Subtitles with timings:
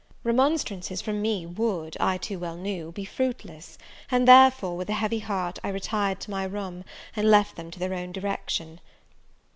[0.23, 3.77] Remonstrances from me would, I too well knew, be fruitless;
[4.09, 6.83] and therefore, with a heavy heart, I retired to my room,
[7.15, 8.79] and left them to their own direction.